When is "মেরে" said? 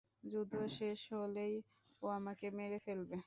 2.51-2.79